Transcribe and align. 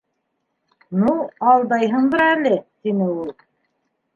—Ну, 1.01 1.11
алдайһыңдыр 1.51 2.25
әле,— 2.29 2.59
тине 2.87 3.11
ул. 3.21 3.31